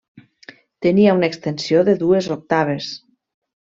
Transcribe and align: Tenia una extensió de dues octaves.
Tenia 0.85 1.13
una 1.19 1.31
extensió 1.33 1.87
de 1.93 1.97
dues 2.03 2.35
octaves. 2.41 2.93